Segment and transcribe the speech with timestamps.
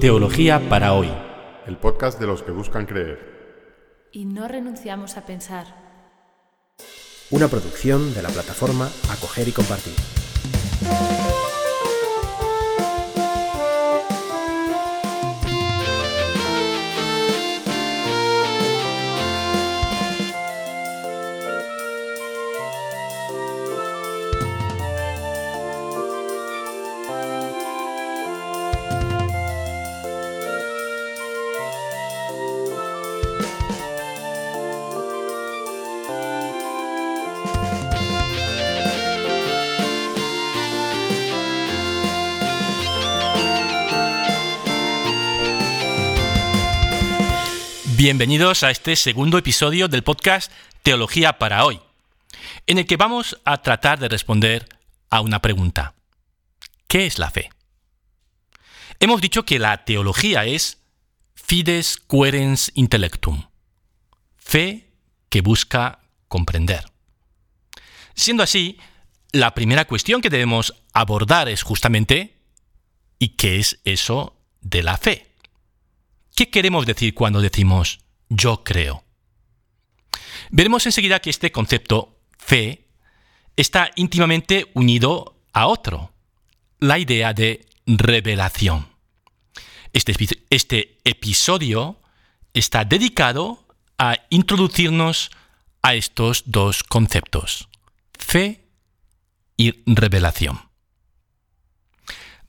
[0.00, 1.10] Teología para hoy.
[1.66, 4.06] El podcast de los que buscan creer.
[4.12, 5.66] Y no renunciamos a pensar.
[7.32, 9.94] Una producción de la plataforma Acoger y Compartir.
[47.98, 50.52] Bienvenidos a este segundo episodio del podcast
[50.84, 51.80] Teología para hoy,
[52.68, 54.68] en el que vamos a tratar de responder
[55.10, 55.96] a una pregunta.
[56.86, 57.50] ¿Qué es la fe?
[59.00, 60.78] Hemos dicho que la teología es
[61.34, 63.48] fides querens intellectum,
[64.36, 64.92] fe
[65.28, 65.98] que busca
[66.28, 66.84] comprender.
[68.14, 68.78] Siendo así,
[69.32, 72.38] la primera cuestión que debemos abordar es justamente
[73.18, 75.27] ¿y qué es eso de la fe?
[76.38, 77.98] ¿Qué queremos decir cuando decimos
[78.28, 79.02] yo creo?
[80.50, 82.86] Veremos enseguida que este concepto fe
[83.56, 86.12] está íntimamente unido a otro,
[86.78, 88.86] la idea de revelación.
[89.92, 90.14] Este,
[90.50, 92.00] este, episodio
[92.54, 93.66] está dedicado
[93.98, 95.32] a introducirnos
[95.82, 97.68] a estos dos conceptos,
[98.16, 98.64] fe
[99.56, 100.60] y revelación.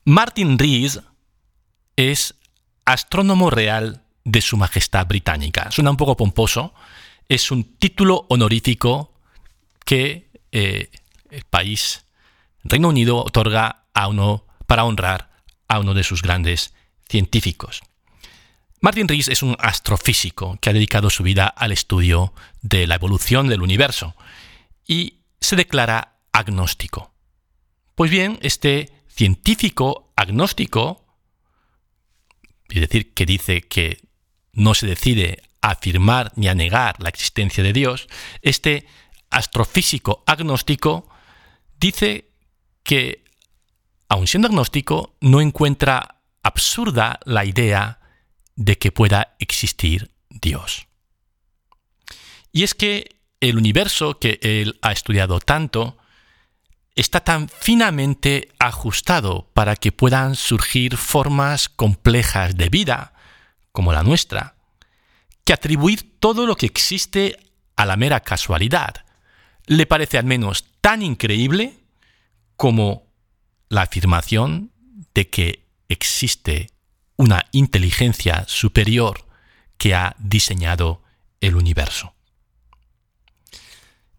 [0.04, 1.00] Martin Rees
[1.96, 2.36] es
[2.84, 5.70] astrónomo real de Su Majestad Británica.
[5.70, 6.74] Suena un poco pomposo,
[7.28, 9.12] es un título honorífico
[9.84, 10.90] que eh,
[11.30, 12.04] el país
[12.64, 15.30] Reino Unido otorga a uno para honrar
[15.68, 16.74] a uno de sus grandes
[17.08, 17.80] científicos.
[18.80, 23.48] Martin Rees es un astrofísico que ha dedicado su vida al estudio de la evolución
[23.48, 24.14] del universo
[24.86, 27.12] y se declara agnóstico.
[27.94, 31.09] Pues bien, este científico agnóstico
[32.76, 34.00] es decir, que dice que
[34.52, 38.08] no se decide a afirmar ni a negar la existencia de Dios,
[38.42, 38.86] este
[39.30, 41.08] astrofísico agnóstico
[41.78, 42.30] dice
[42.82, 43.24] que,
[44.08, 48.00] aun siendo agnóstico, no encuentra absurda la idea
[48.56, 50.86] de que pueda existir Dios.
[52.52, 55.96] Y es que el universo que él ha estudiado tanto
[57.00, 63.14] está tan finamente ajustado para que puedan surgir formas complejas de vida,
[63.72, 64.56] como la nuestra,
[65.44, 67.38] que atribuir todo lo que existe
[67.76, 69.06] a la mera casualidad
[69.66, 71.78] le parece al menos tan increíble
[72.56, 73.06] como
[73.68, 74.72] la afirmación
[75.14, 76.70] de que existe
[77.16, 79.26] una inteligencia superior
[79.78, 81.02] que ha diseñado
[81.40, 82.14] el universo.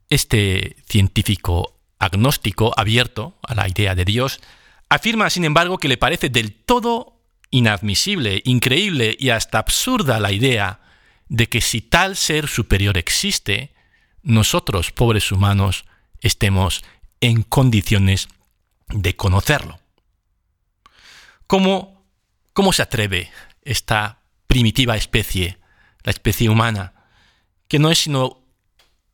[0.09, 1.70] Este científico
[2.01, 4.41] agnóstico abierto a la idea de Dios,
[4.89, 10.81] afirma, sin embargo, que le parece del todo inadmisible, increíble y hasta absurda la idea
[11.29, 13.73] de que si tal ser superior existe,
[14.23, 15.85] nosotros, pobres humanos,
[16.19, 16.83] estemos
[17.21, 18.27] en condiciones
[18.89, 19.79] de conocerlo.
[21.45, 22.03] ¿Cómo,
[22.53, 23.29] cómo se atreve
[23.61, 25.59] esta primitiva especie,
[26.03, 26.93] la especie humana,
[27.67, 28.41] que no es sino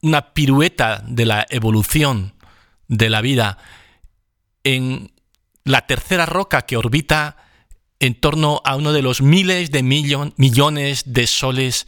[0.01, 2.33] una pirueta de la evolución,
[2.87, 3.57] de la vida
[4.63, 5.11] en
[5.63, 7.37] la tercera roca que orbita
[7.99, 11.87] en torno a uno de los miles de millones de soles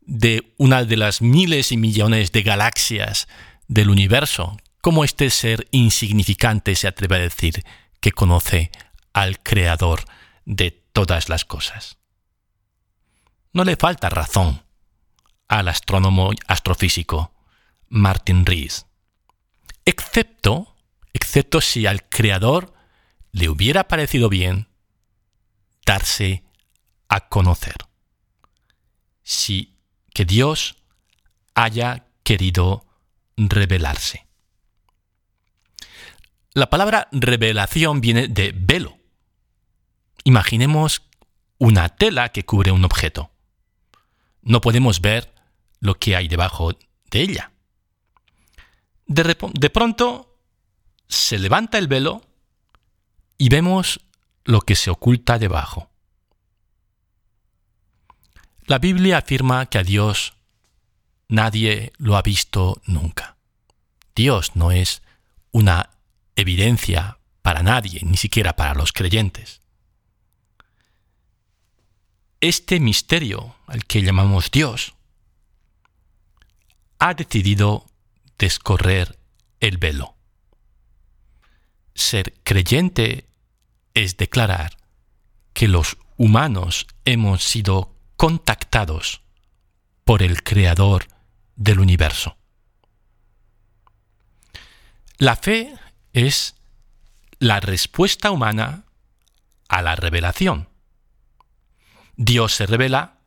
[0.00, 3.28] de una de las miles y millones de galaxias
[3.68, 4.56] del universo.
[4.80, 7.64] ¿Cómo este ser insignificante se atreve a decir
[8.00, 8.70] que conoce
[9.12, 10.04] al Creador
[10.44, 11.98] de todas las cosas?
[13.52, 14.62] No le falta razón
[15.46, 17.32] al astrónomo astrofísico
[17.88, 18.86] Martin Rees
[19.84, 20.76] excepto,
[21.12, 22.72] excepto si al Creador
[23.32, 24.68] le hubiera parecido bien
[25.84, 26.44] darse
[27.08, 27.76] a conocer.
[29.22, 29.78] Si
[30.12, 30.76] que Dios
[31.54, 32.86] haya querido
[33.36, 34.26] revelarse.
[36.54, 38.98] La palabra revelación viene de velo.
[40.24, 41.02] Imaginemos
[41.58, 43.30] una tela que cubre un objeto.
[44.42, 45.32] No podemos ver
[45.80, 46.72] lo que hay debajo
[47.10, 47.51] de ella
[49.06, 50.38] de, pronto
[51.08, 52.22] se levanta el velo
[53.38, 54.00] y vemos
[54.44, 55.90] lo que se oculta debajo.
[58.66, 60.34] La Biblia afirma que a Dios
[61.28, 63.36] nadie lo ha visto nunca.
[64.14, 65.02] Dios no es
[65.50, 65.90] una
[66.36, 69.62] evidencia para nadie, ni siquiera para los creyentes.
[72.42, 74.94] este misterio, al que llamamos Dios,
[76.98, 77.86] ha decidido
[78.42, 79.20] descorrer
[79.60, 80.16] el velo.
[81.94, 83.28] Ser creyente
[83.94, 84.76] es declarar
[85.52, 89.22] que los humanos hemos sido contactados
[90.02, 91.06] por el Creador
[91.54, 92.36] del universo.
[95.18, 95.72] La fe
[96.12, 96.56] es
[97.38, 98.86] la respuesta humana
[99.68, 100.68] a la revelación.
[102.16, 103.20] Dios se revela,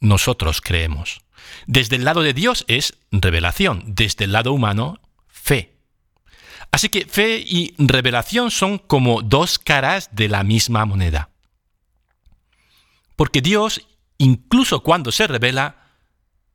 [0.00, 1.22] nosotros creemos.
[1.66, 5.72] Desde el lado de Dios es revelación, desde el lado humano, fe.
[6.70, 11.30] Así que fe y revelación son como dos caras de la misma moneda.
[13.16, 13.86] Porque Dios,
[14.18, 15.88] incluso cuando se revela,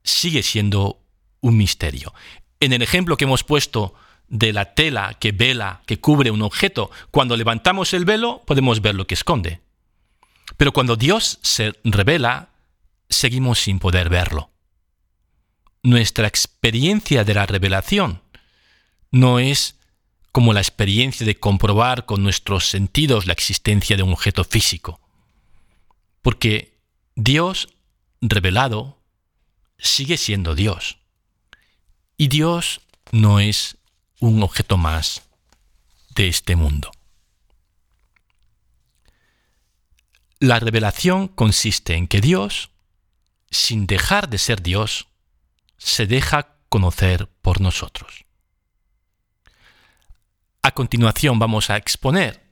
[0.03, 0.99] sigue siendo
[1.41, 2.13] un misterio.
[2.59, 3.93] En el ejemplo que hemos puesto
[4.27, 8.95] de la tela que vela, que cubre un objeto, cuando levantamos el velo podemos ver
[8.95, 9.61] lo que esconde.
[10.57, 12.49] Pero cuando Dios se revela,
[13.09, 14.49] seguimos sin poder verlo.
[15.87, 18.21] Nuestra experiencia de la revelación
[19.09, 19.79] no es
[20.33, 24.99] como la experiencia de comprobar con nuestros sentidos la existencia de un objeto físico.
[26.21, 26.77] Porque
[27.15, 27.69] Dios
[28.19, 29.01] revelado
[29.77, 30.97] sigue siendo Dios.
[32.17, 32.81] Y Dios
[33.13, 33.77] no es
[34.19, 35.21] un objeto más
[36.15, 36.91] de este mundo.
[40.41, 42.71] La revelación consiste en que Dios,
[43.49, 45.07] sin dejar de ser Dios,
[45.87, 48.25] se deja conocer por nosotros.
[50.61, 52.43] A continuación vamos a exponer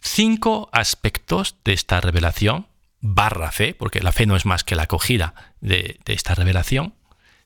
[0.00, 2.66] cinco aspectos de esta revelación,
[3.00, 6.94] barra fe, porque la fe no es más que la acogida de, de esta revelación,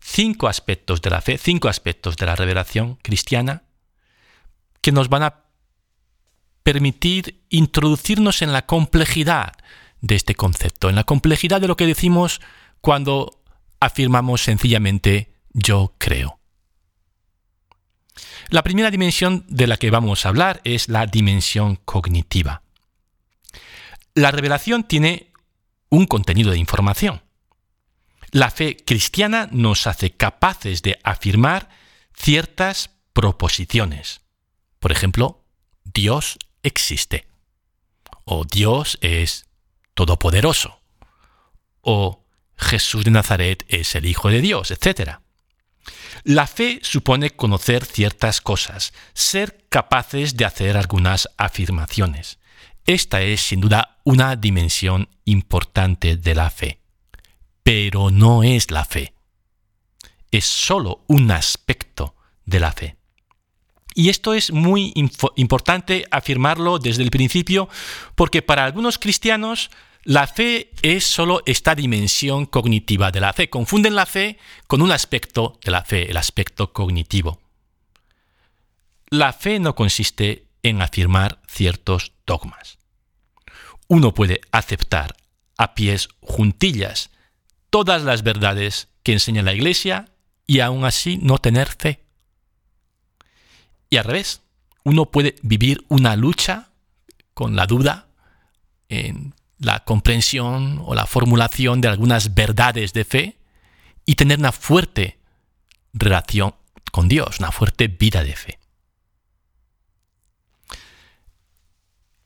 [0.00, 3.62] cinco aspectos de la fe, cinco aspectos de la revelación cristiana
[4.80, 5.44] que nos van a
[6.64, 9.52] permitir introducirnos en la complejidad
[10.00, 12.40] de este concepto, en la complejidad de lo que decimos
[12.80, 13.37] cuando
[13.80, 16.38] afirmamos sencillamente yo creo.
[18.48, 22.62] La primera dimensión de la que vamos a hablar es la dimensión cognitiva.
[24.14, 25.32] La revelación tiene
[25.90, 27.22] un contenido de información.
[28.30, 31.68] La fe cristiana nos hace capaces de afirmar
[32.14, 34.22] ciertas proposiciones.
[34.80, 35.44] Por ejemplo,
[35.84, 37.28] Dios existe.
[38.24, 39.46] O Dios es
[39.94, 40.80] todopoderoso.
[41.80, 42.24] O
[42.58, 45.18] Jesús de Nazaret es el Hijo de Dios, etc.
[46.24, 52.38] La fe supone conocer ciertas cosas, ser capaces de hacer algunas afirmaciones.
[52.84, 56.80] Esta es sin duda una dimensión importante de la fe
[57.68, 59.12] pero no es la fe.
[60.30, 62.14] Es solo un aspecto
[62.46, 62.96] de la fe.
[63.94, 64.94] Y esto es muy
[65.36, 67.68] importante afirmarlo desde el principio
[68.14, 69.70] porque para algunos cristianos
[70.08, 73.50] la fe es solo esta dimensión cognitiva de la fe.
[73.50, 77.42] Confunden la fe con un aspecto de la fe, el aspecto cognitivo.
[79.10, 82.78] La fe no consiste en afirmar ciertos dogmas.
[83.86, 85.14] Uno puede aceptar
[85.58, 87.10] a pies juntillas
[87.68, 90.08] todas las verdades que enseña la Iglesia
[90.46, 92.00] y aún así no tener fe.
[93.90, 94.40] Y al revés,
[94.84, 96.70] uno puede vivir una lucha
[97.34, 98.08] con la duda
[98.88, 103.38] en la comprensión o la formulación de algunas verdades de fe
[104.06, 105.18] y tener una fuerte
[105.92, 106.54] relación
[106.92, 108.58] con Dios, una fuerte vida de fe.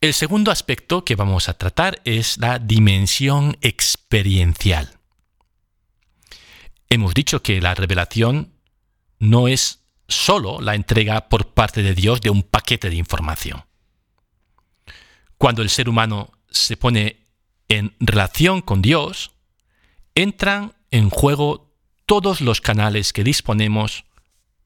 [0.01, 4.99] El segundo aspecto que vamos a tratar es la dimensión experiencial.
[6.89, 8.53] Hemos dicho que la revelación
[9.19, 13.65] no es solo la entrega por parte de Dios de un paquete de información.
[15.39, 17.22] Cuando el ser humano se pone
[17.73, 19.31] en relación con Dios,
[20.15, 21.75] entran en juego
[22.05, 24.05] todos los canales que disponemos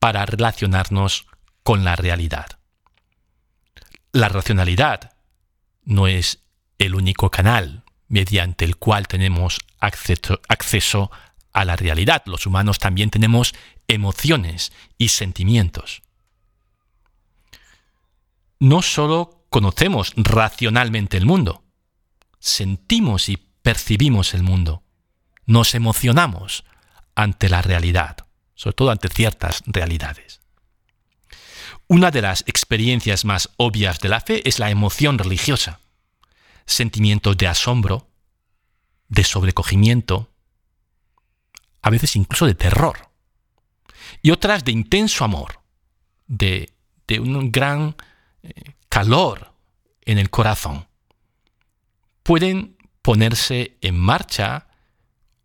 [0.01, 1.27] para relacionarnos
[1.63, 2.59] con la realidad.
[4.11, 5.13] La racionalidad
[5.85, 6.41] no es
[6.79, 11.11] el único canal mediante el cual tenemos acceso,
[11.53, 12.23] a la realidad.
[12.27, 13.55] Los humanos también tenemos
[13.87, 16.03] emociones y sentimientos.
[18.59, 21.66] No solo conocemos racionalmente el mundo,
[22.39, 24.83] sentimos y percibimos el mundo.
[25.47, 26.65] Nos emocionamos
[27.15, 28.17] ante la realidad,
[28.55, 30.41] sobre todo ante ciertas realidades.
[31.89, 35.81] Una de las experiencias más obvias de la fe es la emoción religiosa.
[36.67, 38.09] Sentimientos de asombro,
[39.09, 40.33] de sobrecogimiento,
[41.83, 43.11] a veces incluso de terror,
[44.21, 45.61] y otras de intenso amor,
[46.27, 46.73] de,
[47.21, 47.97] un gran
[48.43, 49.53] eh, calor
[50.03, 50.89] en el corazón.
[52.27, 54.67] Pueden ponerse en marcha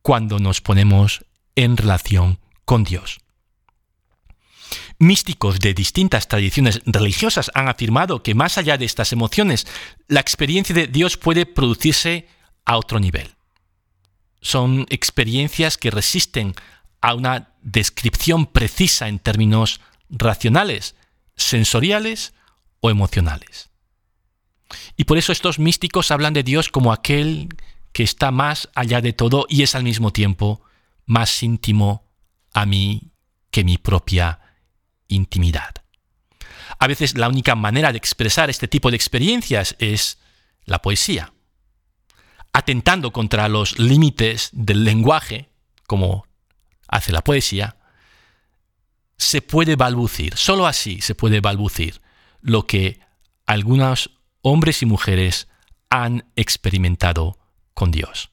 [0.01, 1.23] cuando nos ponemos
[1.55, 3.19] en relación con Dios.
[4.97, 9.67] Místicos de distintas tradiciones religiosas han afirmado que más allá de estas emociones,
[10.07, 12.27] la experiencia de Dios puede producirse
[12.65, 13.35] a otro nivel.
[14.41, 16.55] Son experiencias que resisten
[16.99, 20.95] a una descripción precisa en términos racionales,
[21.35, 22.33] sensoriales
[22.79, 23.70] o emocionales.
[24.97, 27.49] Y por eso estos místicos hablan de Dios como aquel
[27.91, 30.61] que está más allá de todo y es al mismo tiempo
[31.05, 32.09] más íntimo
[32.53, 33.11] a mí
[33.49, 34.39] que mi propia
[35.07, 35.75] intimidad.
[36.79, 40.19] A veces la única manera de expresar este tipo de experiencias es
[40.65, 41.33] la poesía.
[42.53, 45.49] Atentando contra los límites del lenguaje,
[45.85, 46.25] como
[46.87, 47.77] hace la poesía,
[49.17, 52.01] se puede balbucir, solo así se puede balbucir
[52.41, 52.99] lo que
[53.45, 54.09] algunos
[54.41, 55.47] hombres y mujeres
[55.89, 57.37] han experimentado
[57.73, 58.31] con Dios.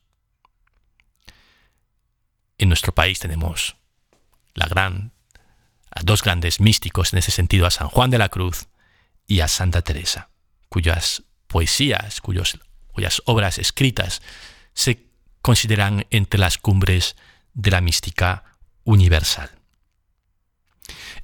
[2.58, 3.76] En nuestro país tenemos
[4.54, 5.12] la gran,
[5.90, 8.68] a dos grandes místicos en ese sentido, a San Juan de la Cruz
[9.26, 10.30] y a Santa Teresa,
[10.68, 12.58] cuyas poesías, cuyas
[13.24, 14.22] obras escritas
[14.74, 15.06] se
[15.40, 17.16] consideran entre las cumbres
[17.54, 18.44] de la mística
[18.84, 19.50] universal.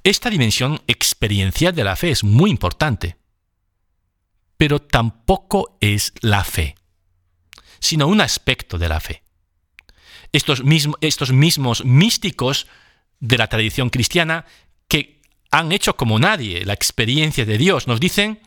[0.03, 3.17] Esta dimensión experiencial de la fe es muy importante,
[4.57, 6.75] pero tampoco es la fe,
[7.79, 9.23] sino un aspecto de la fe.
[10.31, 12.67] Estos, mismos místicos
[13.19, 14.45] de la tradición cristiana
[14.87, 15.21] que
[15.51, 18.41] han hecho como nadie la experiencia de Dios nos dicen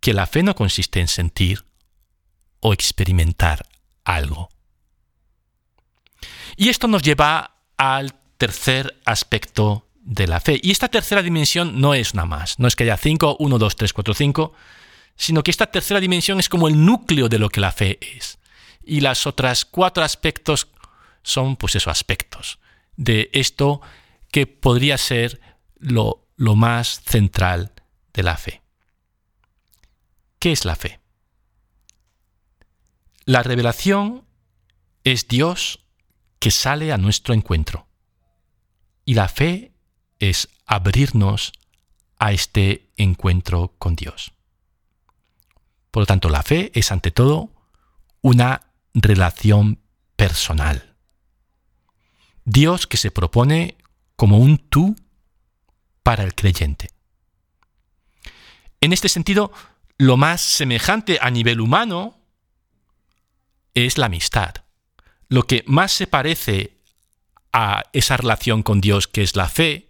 [0.00, 1.64] que la fe no consiste en sentir
[2.60, 3.66] o experimentar
[4.04, 4.50] algo.
[6.56, 10.58] Y esto nos lleva al tercer aspecto de la fe.
[10.62, 13.76] Y esta tercera dimensión no es nada más, no es que haya 5, 1, 2,
[13.76, 14.52] 3, 4, 5,
[15.16, 18.38] sino que esta tercera dimensión es como el núcleo de lo que la fe es.
[18.82, 20.68] Y las otras cuatro aspectos
[21.22, 22.58] son, pues esos aspectos
[22.96, 23.80] de esto
[24.30, 25.40] que podría ser
[25.78, 27.72] lo, lo más central
[28.12, 28.62] de la fe.
[30.38, 31.00] ¿Qué es la fe?
[33.24, 34.24] La revelación
[35.04, 35.80] es Dios
[36.38, 37.86] que sale a nuestro encuentro.
[39.04, 39.69] Y la fe
[40.20, 41.52] es abrirnos
[42.18, 44.32] a este encuentro con Dios.
[45.90, 47.50] Por lo tanto, la fe es ante todo
[48.20, 48.62] una
[48.94, 49.80] relación
[50.14, 50.94] personal.
[52.44, 53.76] Dios que se propone
[54.16, 54.96] como un tú
[56.02, 56.90] para el creyente.
[58.80, 59.52] En este sentido,
[59.98, 62.18] lo más semejante a nivel humano
[63.74, 64.54] es la amistad.
[65.28, 66.78] Lo que más se parece
[67.52, 69.89] a esa relación con Dios que es la fe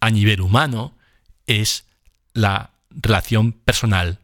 [0.00, 0.96] a nivel humano
[1.46, 1.84] es
[2.32, 4.20] la relación personal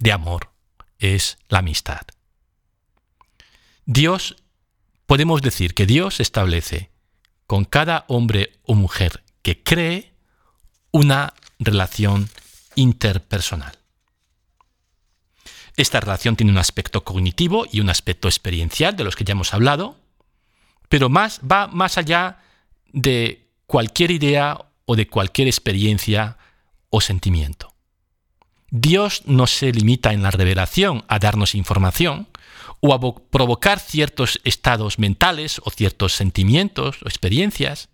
[0.00, 0.50] de amor,
[0.98, 2.02] es la amistad.
[3.84, 4.36] Dios,
[5.06, 6.90] podemos decir que Dios establece
[7.46, 10.12] con cada hombre o mujer que cree
[10.90, 12.28] una relación
[12.74, 13.78] interpersonal.
[15.76, 19.52] Esta relación tiene un aspecto cognitivo y un aspecto experiencial de los que ya hemos
[19.52, 19.96] hablado,
[20.88, 22.38] pero más, va más allá
[22.92, 26.38] de cualquier idea o de cualquier experiencia
[26.88, 27.74] o sentimiento.
[28.70, 32.28] Dios no se limita en la revelación a darnos información
[32.80, 33.00] o a
[33.30, 37.88] provocar ciertos estados mentales o ciertos sentimientos o experiencias.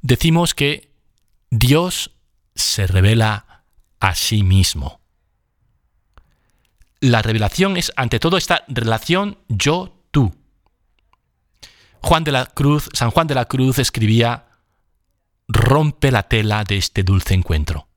[0.00, 0.92] Decimos que
[1.50, 2.10] Dios
[2.54, 3.64] se revela
[4.00, 5.00] a sí mismo.
[7.00, 10.34] La revelación es ante todo esta relación yo-tú.
[12.00, 14.46] Juan de la Cruz, San Juan de la Cruz escribía,
[15.48, 17.88] rompe la tela de este dulce encuentro.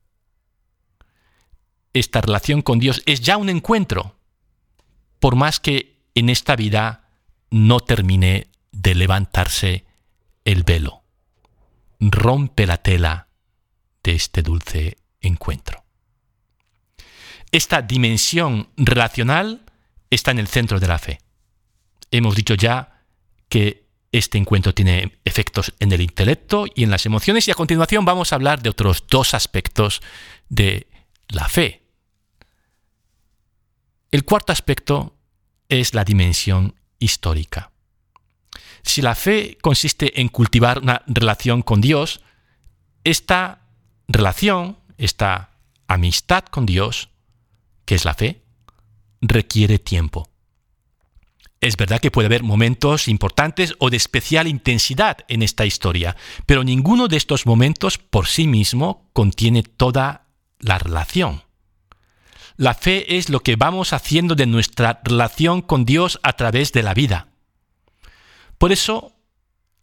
[1.93, 4.19] Esta relación con Dios es ya un encuentro,
[5.19, 7.09] por más que en esta vida
[7.49, 9.85] no termine de levantarse
[10.45, 11.03] el velo.
[11.99, 13.29] Rompe la tela
[14.03, 15.83] de este dulce encuentro.
[17.51, 19.65] Esta dimensión relacional
[20.09, 21.19] está en el centro de la fe.
[22.11, 23.05] Hemos dicho ya
[23.49, 28.05] que este encuentro tiene efectos en el intelecto y en las emociones y a continuación
[28.05, 30.01] vamos a hablar de otros dos aspectos
[30.49, 30.87] de
[31.27, 31.83] la fe.
[34.11, 35.17] El cuarto aspecto
[35.69, 37.71] es la dimensión histórica.
[38.83, 42.21] Si la fe consiste en cultivar una relación con Dios,
[43.03, 43.61] esta
[44.07, 45.51] relación, esta
[45.87, 47.09] amistad con Dios,
[47.85, 48.43] que es la fe,
[49.21, 50.29] requiere tiempo.
[51.59, 56.63] Es verdad que puede haber momentos importantes o de especial intensidad en esta historia, pero
[56.63, 60.27] ninguno de estos momentos por sí mismo contiene toda
[60.59, 61.43] la relación.
[62.57, 66.83] La fe es lo que vamos haciendo de nuestra relación con Dios a través de
[66.83, 67.27] la vida.
[68.57, 69.13] Por eso,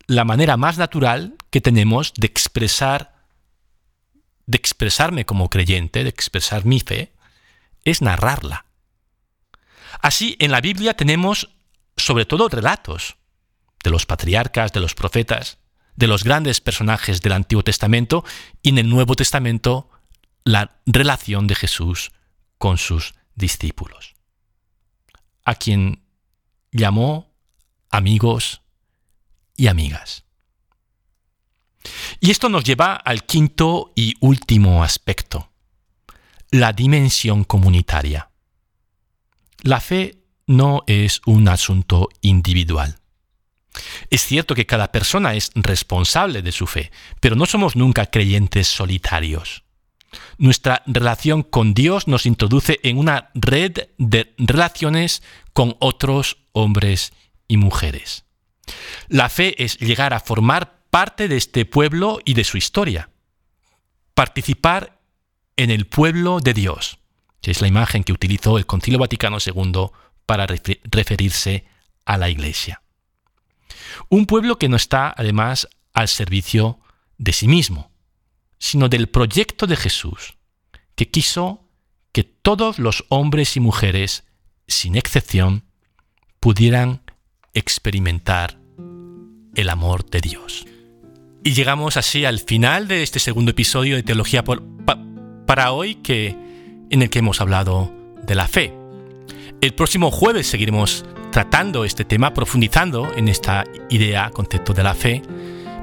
[0.07, 3.15] la manera más natural que tenemos de expresar
[4.47, 7.13] de expresarme como creyente, de expresar mi fe,
[7.85, 8.67] es narrarla.
[10.01, 11.54] Así, en la Biblia tenemos
[11.97, 13.17] sobre todo relatos
[13.83, 15.59] de los patriarcas, de los profetas,
[15.97, 18.25] de los grandes personajes del Antiguo Testamento
[18.63, 19.91] y en el Nuevo Testamento
[20.45, 22.13] la relación de Jesús
[22.59, 24.15] con sus discípulos,
[25.45, 26.05] a quien
[26.73, 27.33] llamó
[27.91, 28.63] amigos
[29.57, 30.25] y amigas.
[32.21, 35.51] Y esto nos lleva al quinto y último aspecto,
[36.51, 38.31] la dimensión comunitaria.
[39.63, 42.99] La fe no es un asunto individual.
[44.11, 48.69] Es cierto que cada persona es responsable de su fe, pero no somos nunca creyentes
[48.69, 49.65] solitarios.
[50.39, 55.23] Nuestra relación con Dios nos introduce en una red de relaciones
[55.53, 57.13] con otros hombres
[57.49, 58.25] y mujeres.
[59.09, 63.11] La fe es llegar a formar parte de este pueblo y de su historia.
[64.15, 65.01] Participar
[65.57, 66.99] en el pueblo de Dios,
[67.41, 69.91] que es la imagen que utilizó el Concilio Vaticano II
[70.27, 71.65] para referirse
[72.05, 72.83] a la Iglesia.
[74.09, 76.81] Un pueblo que no está, además, al servicio
[77.19, 77.91] de sí mismo,
[78.59, 80.35] sino del proyecto de Jesús,
[80.95, 81.69] que quiso
[82.13, 84.25] que todos los hombres y mujeres,
[84.67, 85.65] sin excepción,
[86.41, 87.03] pudieran
[87.55, 88.59] experimentar
[89.55, 90.67] el amor de Dios.
[91.43, 96.37] Y llegamos así al final de este segundo episodio de Teología para hoy, que,
[96.91, 98.84] en el que hemos hablado de la fe.
[99.65, 105.23] El próximo jueves seguiremos tratando este tema, profundizando en esta idea, concepto de la fe.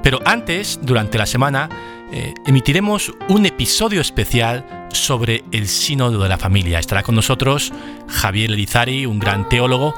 [0.04, 1.68] Pero antes, durante la semana,
[2.12, 6.78] eh, emitiremos un episodio especial sobre el sínodo de la familia.
[6.78, 7.74] Estará con nosotros
[8.08, 9.96] Javier Elizari, un gran teólogo,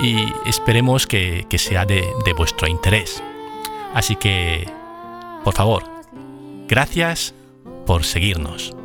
[0.00, 3.24] y esperemos que, sea de, de vuestro interés.
[3.92, 4.70] Así que,
[5.42, 5.82] por favor,
[6.68, 7.34] gracias
[7.86, 8.75] por seguirnos.